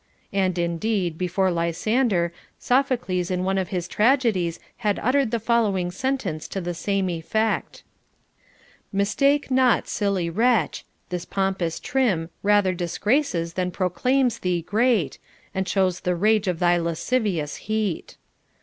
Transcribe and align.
And 0.33 0.57
indeed, 0.57 1.15
before 1.15 1.51
Lysander, 1.51 2.33
Sophocles 2.57 3.29
in 3.29 3.43
one 3.43 3.59
of 3.59 3.67
his 3.67 3.87
tragedies 3.87 4.59
had 4.77 4.97
uttered 5.03 5.29
the 5.29 5.39
following 5.39 5.91
sentence 5.91 6.47
to 6.47 6.59
the 6.59 6.73
same 6.73 7.07
effect: 7.07 7.83
Mistake 8.91 9.51
not, 9.51 9.87
silly 9.87 10.27
wretch; 10.27 10.85
this 11.09 11.23
pompous 11.25 11.79
trim 11.79 12.31
Rather 12.41 12.73
disgraces 12.73 13.53
than 13.53 13.69
proclaims 13.69 14.39
thee 14.39 14.63
great, 14.63 15.19
And 15.53 15.67
shows 15.67 15.99
the 15.99 16.15
rage 16.15 16.47
of 16.47 16.57
thy 16.57 16.77
lascivious 16.77 17.57
heat. 17.57 18.17